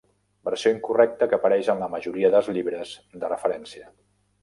Versió 0.47 0.71
incorrecta 0.75 1.27
que 1.33 1.37
apareix 1.39 1.71
en 1.75 1.85
la 1.85 1.91
majoria 1.97 2.35
dels 2.37 2.53
llibres 2.57 2.99
de 3.25 3.35
referència. 3.37 3.97